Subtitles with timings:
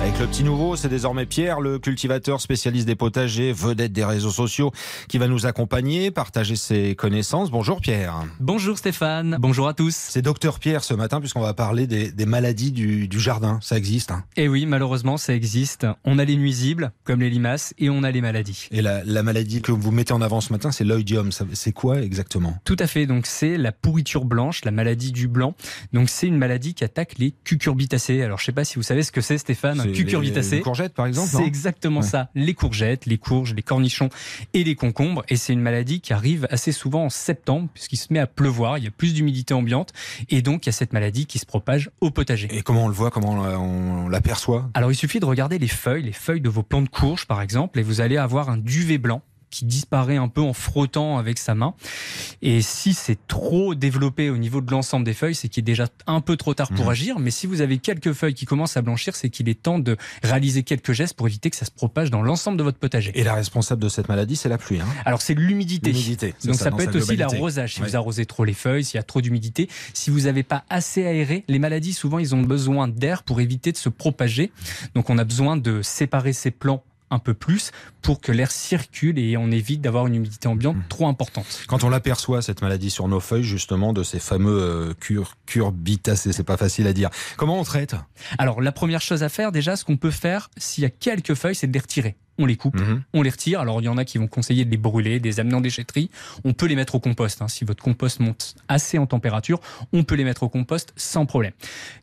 [0.00, 4.30] Avec le petit nouveau, c'est désormais Pierre, le cultivateur spécialiste des potagers, vedette des réseaux
[4.30, 4.70] sociaux,
[5.08, 7.50] qui va nous accompagner, partager ses connaissances.
[7.50, 8.24] Bonjour Pierre.
[8.38, 9.94] Bonjour Stéphane, bonjour à tous.
[9.94, 13.58] C'est docteur Pierre ce matin, puisqu'on va parler des, des maladies du, du, jardin.
[13.60, 15.84] Ça existe hein Eh oui, malheureusement, ça existe.
[16.04, 18.68] On a les nuisibles, comme les limaces, et on a les maladies.
[18.70, 21.30] Et la, la maladie que vous mettez en avant ce matin, c'est l'oïdium.
[21.32, 22.56] C'est quoi exactement?
[22.64, 23.06] Tout à fait.
[23.06, 25.54] Donc c'est la pourriture blanche, la maladie du blanc.
[25.92, 28.22] Donc c'est une maladie qui attaque les cucurbitacées.
[28.22, 30.56] Alors je sais pas si vous savez ce que c'est Stéphane, un cucurbitacé.
[30.56, 32.06] Les courgettes par exemple C'est exactement ouais.
[32.06, 32.30] ça.
[32.34, 34.08] Les courgettes, les courges, les cornichons
[34.54, 35.24] et les concombres.
[35.28, 38.78] Et c'est une maladie qui arrive assez souvent en septembre, puisqu'il se met à pleuvoir,
[38.78, 39.92] il y a plus d'humidité ambiante.
[40.28, 42.48] Et donc il y a cette maladie qui se propage au potager.
[42.50, 44.70] Et comment on le voit, comment on l'aperçoit?
[44.74, 47.42] Alors il suffit de regarder les feuilles, les feuilles de vos plants de courge par
[47.42, 51.38] exemple, et vous allez avoir un duvet blanc qui disparaît un peu en frottant avec
[51.38, 51.74] sa main.
[52.42, 55.86] Et si c'est trop développé au niveau de l'ensemble des feuilles, c'est qu'il est déjà
[56.06, 56.90] un peu trop tard pour mmh.
[56.90, 57.18] agir.
[57.18, 59.96] Mais si vous avez quelques feuilles qui commencent à blanchir, c'est qu'il est temps de
[60.22, 63.12] réaliser quelques gestes pour éviter que ça se propage dans l'ensemble de votre potager.
[63.14, 64.80] Et la responsable de cette maladie, c'est la pluie.
[64.80, 65.92] Hein Alors c'est l'humidité.
[66.44, 67.74] Donc ça, ça peut être aussi l'arrosage.
[67.74, 67.88] Si ouais.
[67.88, 71.04] vous arrosez trop les feuilles, s'il y a trop d'humidité, si vous n'avez pas assez
[71.04, 74.52] aéré, les maladies souvent ils ont besoin d'air pour éviter de se propager.
[74.94, 79.18] Donc on a besoin de séparer ces plants un peu plus pour que l'air circule
[79.18, 80.88] et on évite d'avoir une humidité ambiante mmh.
[80.88, 81.62] trop importante.
[81.66, 86.32] Quand on l'aperçoit, cette maladie sur nos feuilles, justement, de ces fameux euh, cur curbitacées,
[86.32, 87.10] c'est pas facile à dire.
[87.36, 87.96] Comment on traite?
[88.38, 91.34] Alors, la première chose à faire, déjà, ce qu'on peut faire, s'il y a quelques
[91.34, 93.02] feuilles, c'est de les retirer on les coupe, mmh.
[93.14, 93.60] on les retire.
[93.60, 95.60] Alors il y en a qui vont conseiller de les brûler, de les amener en
[95.60, 96.10] déchetterie.
[96.44, 97.42] On peut les mettre au compost.
[97.42, 97.48] Hein.
[97.48, 99.60] Si votre compost monte assez en température,
[99.92, 101.52] on peut les mettre au compost sans problème.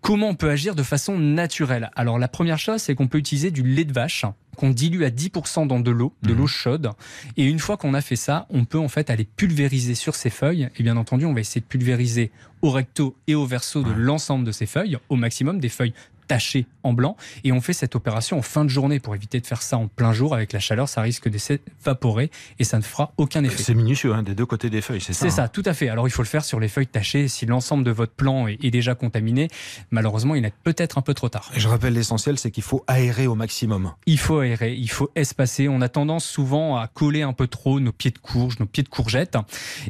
[0.00, 1.90] Comment on peut agir de façon naturelle?
[1.96, 4.24] Alors la première chose, c'est qu'on peut utiliser du lait de vache
[4.56, 6.90] qu'on dilue à 10% dans de l'eau, de l'eau chaude.
[7.36, 10.30] Et une fois qu'on a fait ça, on peut en fait aller pulvériser sur ces
[10.30, 10.70] feuilles.
[10.76, 12.30] Et bien entendu, on va essayer de pulvériser
[12.62, 15.92] au recto et au verso de l'ensemble de ces feuilles, au maximum des feuilles
[16.26, 17.16] tachées en blanc.
[17.44, 19.88] Et on fait cette opération en fin de journée pour éviter de faire ça en
[19.88, 20.34] plein jour.
[20.34, 23.62] Avec la chaleur, ça risque de s'évaporer et ça ne fera aucun effet.
[23.62, 25.74] C'est minutieux, hein, des deux côtés des feuilles, c'est ça C'est ça, hein tout à
[25.74, 25.88] fait.
[25.88, 27.28] Alors il faut le faire sur les feuilles tachées.
[27.28, 29.48] Si l'ensemble de votre plant est, est déjà contaminé,
[29.90, 31.50] malheureusement, il est peut-être un peu trop tard.
[31.54, 33.92] Et je rappelle l'essentiel, c'est qu'il faut aérer au maximum.
[34.06, 35.68] Il faut aérer, il faut espacer.
[35.68, 38.82] On a tendance souvent à coller un peu trop nos pieds de courge, nos pieds
[38.82, 39.36] de courgette.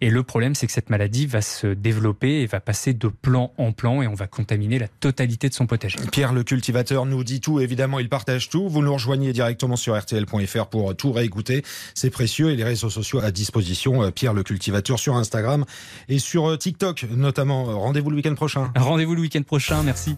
[0.00, 3.52] Et le problème, c'est que cette maladie va se développer et va passer de plan
[3.58, 5.98] en plan et on va contaminer la totalité de son potager.
[6.24, 7.60] Pierre, le cultivateur, nous dit tout.
[7.60, 8.66] Évidemment, il partage tout.
[8.66, 11.62] Vous nous rejoignez directement sur rtl.fr pour tout réécouter.
[11.94, 14.10] C'est précieux et les réseaux sociaux à disposition.
[14.10, 15.66] Pierre, le cultivateur, sur Instagram
[16.08, 17.78] et sur TikTok notamment.
[17.78, 18.72] Rendez-vous le week-end prochain.
[18.74, 19.82] Rendez-vous le week-end prochain.
[19.82, 20.16] Merci.